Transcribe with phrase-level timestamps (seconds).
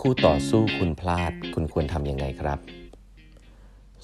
[0.00, 2.58] คู่ต่อสู้คุณพลาด คุณควรทำยังไงครับ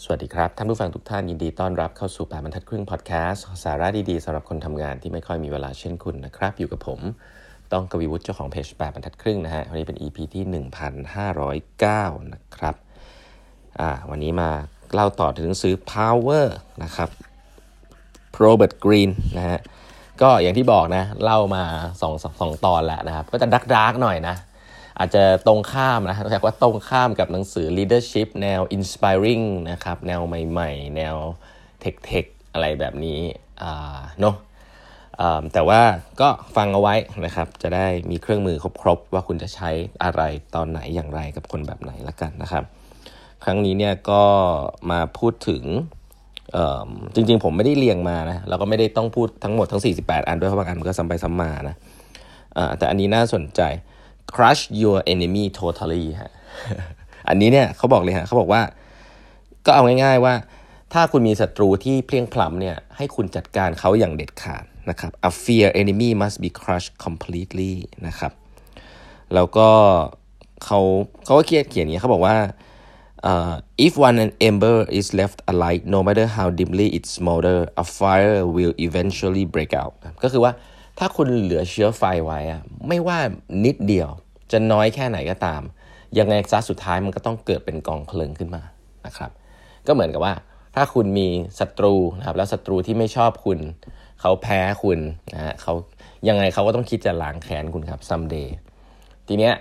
[0.02, 7.00] สวัสดีครับ ท่านผู้ฟังทุกท่านยินดีต้อนรับเข้าสู่แปดบรรทัดครึ่งพอดแคสต์สาระดีๆสำหรับคนทำงานที่ไม่ค่อยมีเวลาเช่นคุณนะครับ อยู่กับผม
[7.72, 12.74] ต้องกวีวุฒิเจ้าของเพจแปดบรรทัดครึ่งนะฮะวันนี้เป็น EP ที่ 1509 นะครับ
[13.80, 14.50] อ่าวันนี้มา
[14.94, 16.46] เล่าต่อถึงหนังสือ Power
[16.84, 17.10] นะครับ
[18.44, 19.58] Robert green นะฮะ
[20.22, 21.64] ก็อย่างที่บอกนะเล่ามา
[22.00, 24.36] สองสองตอนแล้วนะครับ ก็จะดักดักหน่อยนะ
[24.98, 31.16] อาจจะตรงข้ามนะเรียกว่าตรงข้ามกับหนังสือ leadership แนว inspiring นะครับ แนวใหม่ ๆ แนว
[31.80, 33.20] เทคๆอะไรแบบนี้
[34.20, 34.36] เนาะ
[35.52, 35.80] แต่ว่า
[36.20, 39.70] ก็ฟังเอาไว้นะครับ จะได้มีเครื่องมือครบๆ ว่าคุณจะใช้
[40.02, 40.22] อะไร
[40.54, 42.64] ตอนไหนอย่างไรกับคนแบบไหนละกันนะครับ
[43.44, 44.22] ครั้งนี้เนี่ยก็
[44.90, 45.64] มาพูดถึง
[47.14, 51.76] จริงๆ ผมไม่ได้เรียงมานะเราก็ไม่ได้ต้องพูดทั้งหมดทั้ง 48 อันด้วยเพราะบางอันมันก็ซ้ำไปซ้ำมานะ
[52.78, 53.60] แต่อันนี้น่าสนใจ
[54.34, 56.32] crush your enemy totally ฮะ
[57.28, 58.62] อันนี้เนี่ยเขาบอกเลยฮะเขาบอกว่า
[59.66, 60.34] ก็เอาง่าย ๆว่า
[60.92, 67.72] ถ้าคุณมีศัตรูที่เพลียงพล้ำเนี่ยให้คุณจัดการเขาอย่างเด็ดขาดนะครับ a fear enemy must be crushed completely
[68.06, 68.32] นะครับ
[69.34, 69.68] แล้วก็
[70.64, 70.80] เขา
[71.24, 72.36] เขาก็เขียนเขียนอย่างนี้เขาบอกว่า
[73.30, 73.54] uh,
[73.86, 78.74] if one ember is left alight no matter how dimly it smolder a fire will
[78.86, 80.52] eventually break out ก็คือว่า
[80.98, 83.18] ถ้าคุณเหลือเชื้อไฟไว้อะไม่ว่า
[83.64, 84.10] นิดเดียว
[84.52, 85.62] จะน้อยแค่ไหนก็ตาม
[86.18, 88.62] ยังไงซะสุดท้ายมันก็ต้องเกิดเป็นกองเพลิงขึ้นมา
[89.06, 89.30] นะครับ
[89.86, 90.34] ก็เหมือนกับว่า
[90.74, 91.28] ถ้าคุณมี
[91.60, 93.58] ศัตรูนะครับแล้วศัตรูที่ไม่ชอบคุณ
[94.20, 94.98] เขาแพ้คุณ
[95.34, 95.72] นะฮะเขา
[96.28, 98.48] ยังไงเขาก็ต้องคิดจะล้างแค้นคุณครับ someday
[99.28, 99.54] ทีเนี้ย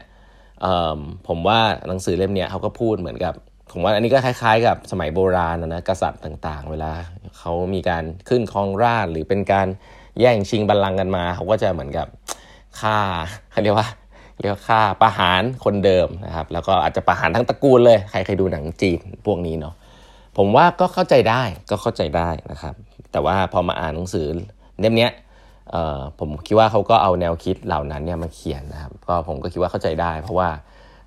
[1.28, 3.34] ผมว่าหนังสือเล่มนี้เขาก็พูดเหมือนกับ
[3.72, 6.92] ผมว่าอันนี้ก็คล้ายๆ กับสมัยโบราณนะกษัตริย์ต่างๆ เวลา
[7.38, 9.68] เขามีการขึ้นครองราชหรือเป็นการ
[10.20, 12.08] แย่งชิงบัลลังก์กันมา เขาก็จะเหมือนกับ
[12.80, 12.98] ฆ่า
[13.52, 13.88] เขาเรียกว่า
[14.42, 19.74] เรียกว่าฆ่าประหารคนเดิมนะครับ แล้วก็อาจจะประหารทั้งตระกูลเลย ใครเคยดูหนังจีนพวกนี้เนาะ
[20.38, 22.76] ผมว่าก็เข้าใจได้ก็เข้าใจได้นะครับ
[23.12, 24.26] แต่ว่าพอมาอ่านหนังสือ
[24.80, 25.10] เล่มนี้
[26.20, 30.50] ผมคิดว่าเขาก็เอาแนวคิดเหล่านั้นเนี่ยมาเขียนนะครับ ก็ผมก็คิดว่าเข้าใจได้ เพราะว่า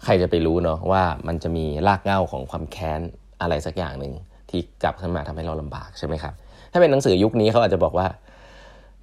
[0.04, 3.00] ใครจะไปรู้เนาะว่ามันจะมีรากเหง้าของความแค้น
[3.40, 4.12] อะไรสักอย่างหนึ่ง
[4.50, 6.34] ที่กลับขึ้นมาทำให้เราลำบากใช่ไหมครับ
[6.72, 8.06] ถ้าเป็นหนังสือยุคนี้เขาอาจจะบอกว่า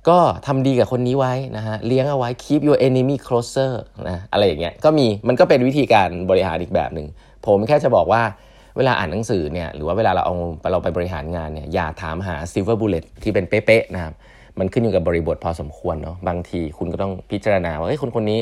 [0.10, 3.72] ก็ทำดีกับคนนี้ไว้นะฮะเลี้ยงเอาไว้ keep your enemy closer
[4.10, 7.08] นะอะไรอย่างเงี้ยก็มีมันก็เป็นวิธีการบริหารอีกแบบหนึ่ง
[7.46, 8.22] ผมแค่จะบอกว่า
[8.78, 10.36] เวลาอ่านหนังสือเนี่ยหรือว่าเวลาเราเอา
[10.72, 14.14] เราไปบริหารงานเนี่ยอย่าถามหา silver bullet ที่เป็นเป๊ะๆนะครับ
[14.60, 18.40] มันขึ้นอยู่กับบริบทพอสมควรเนาะบางทีคุณก็ต้องพิจารณาว่าเฮ้ยคนคนนี้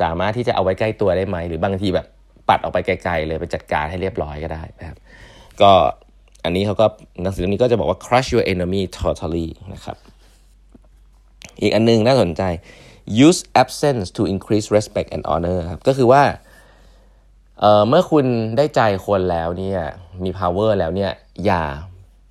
[0.00, 2.06] สามารถที่จะเอาไว้ใกล้ตัวได้ไหม หรือบางทีแบบ
[2.48, 4.96] ปัดออกไปไกลๆเลยไปจัดการให้เรียบร้อยก็ได้นะครับ
[5.60, 5.72] ก็
[6.44, 6.86] อันนี้เขาก็
[7.22, 9.96] หนังสือเล่มนี้ก็จะบอกว่า crush your enemy totally นะครับ
[11.60, 12.42] อีกอันนึงน่าสนใจ
[13.26, 16.22] use absence to increase respect and honor ครับก็คือว่า
[17.60, 18.24] เเมื่อคุณ
[18.56, 19.80] ได้ใจคนแล้วเนี่ย
[20.24, 21.10] มี power แล้วเนี่ย
[21.44, 21.62] อย่า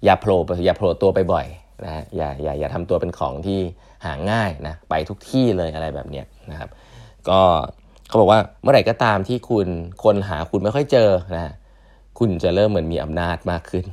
[0.04, 1.46] อย่าโผล่อย่าโผล่ตัวไปบ่อย
[1.86, 3.60] นะอย่าอย่าอย่าทำตัวเป็นของที่
[4.06, 6.70] หาง่ายนะไปทุกที่เลยอะไรแบบเนี้ยนะครับ
[7.30, 7.42] ก็
[8.08, 9.68] เขาบอกว่าเมื่อไหร่ก็ตามที่คุณ
[10.04, 11.54] คนหาคุณไม่ค่อยเจอนะ
[12.20, 13.86] คุณจะเริ่มเหมือนมีอำนาจมากขึ้น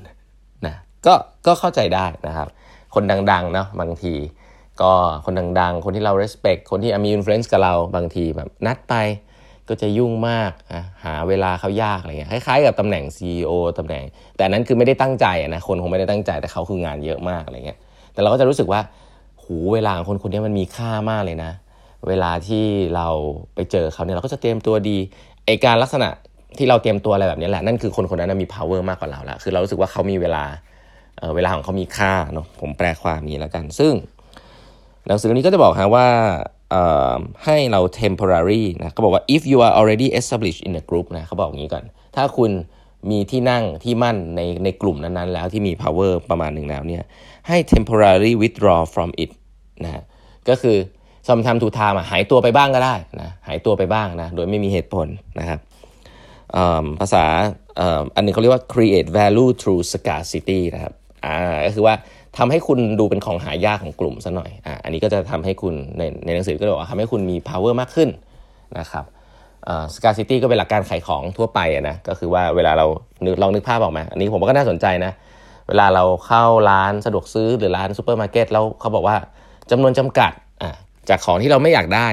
[0.66, 0.74] นะ
[1.06, 1.14] ก็
[1.46, 2.48] ก็เข้าใจได้นะครับ
[2.94, 4.14] คนดังๆเนาะบางที
[4.82, 4.92] ก็
[5.24, 8.94] คนดังๆ คนที่เรา respect คนที่มี influence กับเราบางทีแบบนัดไป
[9.68, 10.52] ก็จะยุ่งมาก
[11.04, 14.04] หาเวลาเขายากอะไรเงี้ยคล้ายๆกับตำแหน่ง CEO ตำแหน่ง
[14.36, 17.78] แต่นั้นคือไม่ได้ตั้งใจนะคนคงไม่ได้ตั้งใจแต่เขาคืองานเยอะมากอะไรเงี้ย
[18.12, 18.80] แต่เราก็จะรู้สึกว่า
[19.42, 21.52] หูเวลาของคนคนนี้มันมีค่ามากเลยนะ
[22.08, 22.64] เวลาที่
[22.96, 23.08] เรา
[23.54, 24.96] ไปเจอเขาเนี่ยเราก็จะเตรียมตัวดี
[25.46, 26.08] ไอการลักษณะ
[26.58, 30.44] ที่เราเตรียมตัวอะไรแบบนี้แหละนั่นคือคนคนนั้นมี power มากกว่าเราแล้วคือเรารู้สึกว่าเขามีเวลา
[31.18, 33.92] เเวลาของเขามีค่าเนาะผมแปลความนี้แล้วกัน ซึ่ง
[35.08, 36.08] หนังสือนี้ก็จะบอกฮะว่า
[37.44, 41.84] ให้เรา temporary นะเขาบอกว่า if you are already established in a group นะเขาบอกอย่างนี้ก่อน
[42.16, 42.50] ถ้าคุณ
[43.10, 47.02] มีที่นั่งที่มั่นในในกลุ่มนั้นๆ แล้วที่มี power ประมาณหนึ่งแล้วเนี่ย
[47.48, 49.30] ให้ temporary withdraw from it
[49.84, 50.02] นะ
[50.49, 50.76] ก็คือ
[51.26, 55.08] ซอมทำทูทามหายตัวไปบ้างก็ได้นะหายตัวไปบ้างนะโดยไม่มีเหตุผล
[55.40, 55.58] นะครับ
[57.00, 57.25] ภาษา
[58.16, 60.93] อันนึงเขาเรียกว่า create value through scarcity นะครับ
[61.26, 61.94] อ่าก็คือว่า
[62.38, 68.08] ทำให้คุณดูเป็นของหายากของกลุ่มซะหน่อยอ่าอันนี้ก็จะทำให้คุณในในหนังสือก็บอกว่าทำให้คุณมี power มากขึ้น
[68.79, 69.05] นะครับ
[69.94, 72.87] scarcity ก็เป็นหลักการขายของทั่วไปนะก็คือว่าเวลาเรา
[73.43, 75.12] ลองนึกภาพออกมา อันนี้ผมก็น่าสนใจนะ
[75.69, 79.17] เวลาเราเข้าร้านสะดวกซื้อหรือร้านซูเปอร์มาร์เก็ตแล้วเขาบอกว่า
[79.70, 80.32] จำนวนจำกัด
[80.62, 80.70] อ่า
[81.08, 82.08] จากของที่เราไม่อยากได้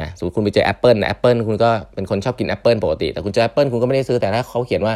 [0.00, 4.94] นะสมมติคุณไปเจอแอปเปิลนะแอปเปิลคุณก็เป็นคนชอบกินแอปเปิลปกติ แต่คุณเจอแอปเปิลคุณก็ไม่ได้ซื้อแต่ถ้าเขาเขียนว่า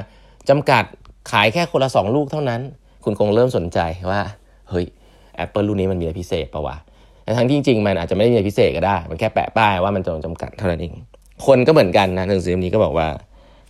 [0.49, 0.85] จำกัด
[1.31, 2.61] ขายแค่คนละสองลูกเท่านั้น
[3.05, 3.79] คุณคงเริ่มสนใจ
[4.11, 4.21] ว่า
[4.71, 4.87] เฮ้ย
[5.37, 6.77] แอปเปิลลูกนี้มันมีอะไรพิเศษปะวะ
[7.25, 10.95] แต่ทั้งที่จริงๆมันอาจจะไม่ได้มีอะไรพิเศษก็ได้ มันแค่แปะป้ายว่ามันจำจำกัดเท่านั้นเอง
[11.47, 13.09] คนก็เหมือนกันนะหนังสือเล่มนี้ก็บอกว่า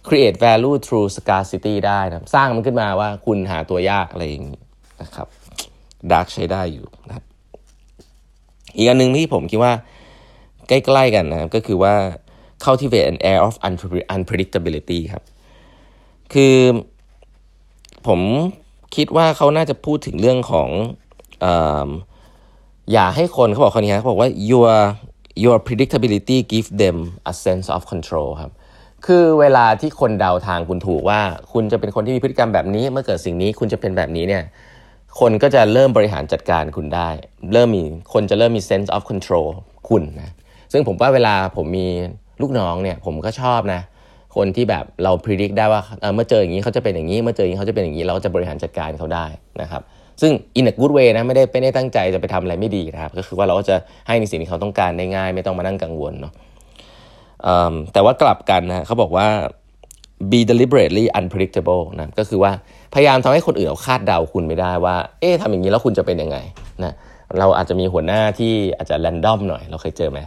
[0.09, 4.61] create value through scarcity ได้นะสร้างมันขึ้นมาว่าคุณหาตัวยากอะไรอย่างนี้
[5.03, 5.29] นะครับ
[6.11, 7.15] dark ใช้ได้อยู่นะ
[8.77, 9.73] อีกอันหนึ่งที่ผมคิดว่า
[10.69, 11.95] ใกล้ๆกันนะก็คือว่า
[12.65, 13.55] cultivate an air of
[14.17, 15.25] unpredictability ครับ
[16.33, 16.57] คือ
[18.07, 18.21] ผม
[18.97, 20.69] คิดว่าเขาน่าจะพูดถึงเรื่องของ
[21.45, 21.47] อ
[22.93, 24.73] อย่าให้คนเขาบอกคนนี้เขาบอกว่า your
[25.45, 26.97] your predictability give them
[27.31, 28.53] a sense of control ครับ
[29.07, 31.21] คือเวลาที่คนเดาทางคุณถูกว่า
[31.53, 34.43] คุณจะเป็นคนที่มีพฤติกรรมแบบนี้ เมื่อเกิดสิ่งนี้คุณจะเป็นแบบนี้เนี่ย
[35.21, 37.09] คนก็จะเริ่มบริหารจัดการคุณได้
[37.53, 39.49] เริ่มมีคนจะเริ่มมี sense of control
[39.89, 40.33] คุณนะ
[40.73, 41.89] ซึ่งผมว่าเวลาผมมี
[42.41, 43.81] ลูกน้องเนี่ยผมก็ชอบนะ
[44.39, 45.83] คนที่แบบเราพิจิตรได้ว่า
[46.15, 49.27] เมื่อเจออย่างนี้เขาจะเป็นอย่างนี้เมื่อเจออย่างนี้เขาจะเป็นอย่างนี้เราจะบริหารจัดการเขาได้
[49.63, 49.83] นะครับ
[50.21, 53.77] ซึ่ง in a good way นะไม่ได้ไม่ได้ตั้งใจจะไปทำอะไรไม่ดีนะครับ ก็คือว่าเราก็จะ
[54.07, 56.33] ให้ในสิ่งที่เขาต้องการได้ง่าย ไม่ต้องมานั่งกังวลเนาะ
[57.93, 59.27] แต่ว่ากลับกันนะเขาบอกว่า
[60.31, 62.53] be deliberately unpredictable นะก็คือว่า
[62.95, 66.37] พยายามทำให้คนอื่นเขาคาดเดาคุณไม่ได้ว่า เอ๊ะทำอย่างนี้แล้วคุณจะเป็นยังไง
[66.85, 66.93] นะ
[67.39, 70.21] เราอาจจะมีหัวหน้าที่อาจจะ random หน่อย เราเคยเจอไหม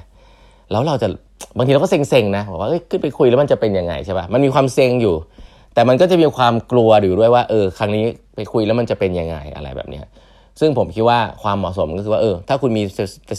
[0.71, 1.07] แล้วเราจะ
[1.57, 5.15] บางทีเราก็เซ็งๆนะบอกว่าขึ้นไปคุยแล้วมันจะเป็นยังไงใช่ปะ่ะมันมีความเซ็งอยู่
[5.74, 8.06] แต่มันก็จะมีความกลัวอยู่ด้วยว่าเออครั้งนี้
[8.36, 10.06] ไปคุยแล้วมันจะเป็นยังไงอะไรแบบเนี้ย
[10.59, 12.83] ซึ่งผมคิดว่าความเหมาะสมก็คือว่าเออถ้าคุณมี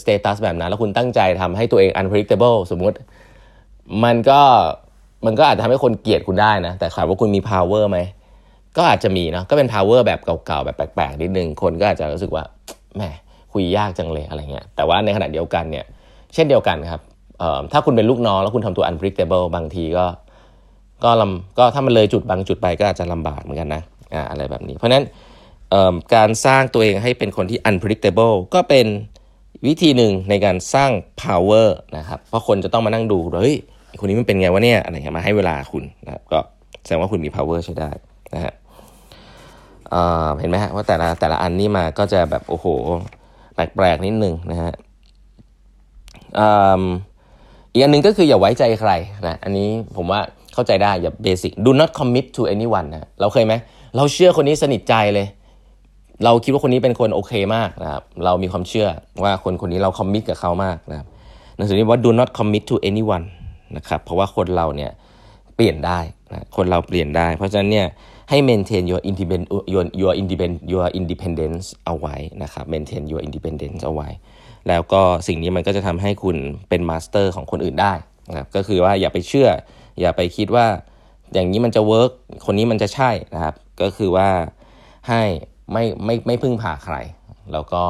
[0.01, 2.95] status แบบนั้น แล้วคุณตั้งใจทำให้ตัวเอง unpredictable สมมุติ
[4.03, 4.41] มันก็
[5.25, 7.99] มันก็อาจจะทำให้คนเกลียดคุณได้นะ แต่ถามว่าคุณมี power ไหม
[8.77, 12.43] ก็อาจจะมีเนาะก็เป็น power แบบเก่าๆแบบแปลกๆนิดนึงคนก็อาจจะรู้สึกว่า
[12.95, 13.01] แหม
[13.53, 15.85] คุยยากจังเลยอะไรเงี้ยแต่ว่าในขณะเดียวกันเนี่ย
[16.33, 17.01] เช่นเดียวกันครับ
[17.71, 20.05] ถ้าคุณเป็นลูกน้องแล้วคุณทำตัว unpredictable บางทีก็
[21.03, 23.81] ก็ลำก็ถ้ามันเลยจุดบางจุดไปก็อาจจะลำบากเหมือนกันนะ
[24.13, 25.03] อ่าอะไรแบบนี้ เพราะนั้น
[26.15, 28.85] การสร้างตัวเองให้เป็นคนที่ unpredictable ก็เป็น
[29.67, 30.91] วิธีหนึ่งในการสร้าง
[31.23, 31.67] power
[31.97, 33.55] นะครับ เพราะคนจะต้องมานั่งดูเฮ้ย
[33.99, 36.39] คนนี้มันเป็นไงวะเนี่ยอะไรเงี้ยมาให้เวลาคุณนะครับก็
[36.83, 37.89] แสดงว่าคุณมี power ใช้ได้
[38.33, 38.53] นะฮะ
[40.39, 42.67] เห็นไหมฮะว่าแต่ละแต่ละอันนี้มาก็จะแบบโอ้โห
[43.55, 44.73] แปลกๆนิดนึงนะฮะ
[47.73, 48.91] อีกอันหนึ่งก็คืออย่าไว้ใจใคร
[49.27, 50.19] นะอันนี้ผมว่า
[50.53, 53.53] เข้าใจได้อย่าเบสิก do not commit to anyone นะเราเคยไหม
[53.95, 55.27] เราเชื่อคนนี้สนิทใจเลย
[56.23, 58.87] เราคิดว่าคนนี้เป็นคนโอเคมากนะครับเรามีความเชื่อ
[59.23, 61.07] ว่าคนคนนี้เรา commit กับเขามากนะครับ
[61.55, 63.25] หนังสือนี้ว่า do not commit to anyone
[63.77, 64.91] นะครับเพราะว่าคนเราเนี่ย
[65.55, 65.99] เปลี่ยนได้
[66.31, 67.87] นะคนเราเปลี่ยนได้ เพราะฉะนั้นเนี่ย
[68.29, 74.09] ให้ maintain your independent your your independent your independence เอาไว้นะครับ maintain your independence เอาไว้
[74.67, 76.37] แล้วก็สิ่งนี้มันก็จะทำให้คุณ
[76.69, 77.93] เป็น master ของคนอื่นได้
[78.29, 79.49] นะครับก็คือว่าอย่าไปเชื่อ
[79.99, 80.67] อย่าไปคิดว่า
[81.33, 82.11] อย่างนี้มันจะ work
[82.45, 84.29] คนนี้มันจะใช่นะครับ ก็คือว่า
[85.09, 85.21] ให้
[85.71, 86.95] ไม่ไม่ไม่พึ่งพาใคร
[87.53, 87.83] แล้วก็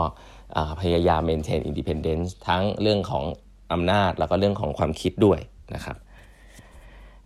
[0.82, 3.24] พยายาม maintain independence ทั้งเรื่องของ
[3.72, 5.40] อำนาจแล้วก็เรื่องของความคิดด้วย
[5.76, 5.98] นะครับ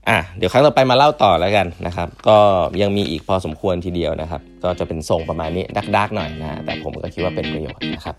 [0.10, 2.38] อะเดี๋ยวครั้งต่อไปมาเล่าต่อแล้วกันนะครับ ก็
[2.82, 8.16] ยังมีอีกพอสมควรทีเดียวนะครับ ก็จะเป็นทรงประมาณนี้ดักดักหน่อยนะแต่ผมก็คิดว่าเป็นประโยชน์นะครับ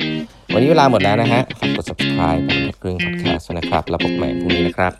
[0.55, 4.93] วันนี้เวลาหมดแล้วนะฮะฝากกด subscribe กดครึ่ง podcast นะครับ แล้วพบใหม่พรุ่งนี้นะครับ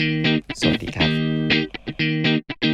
[0.61, 2.68] สวัสดีครับ